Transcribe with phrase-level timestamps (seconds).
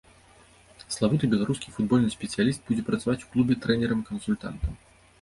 [0.95, 4.73] Славуты беларускі футбольны спецыяліст будзе працаваць у клубе трэнерам-кансультантам.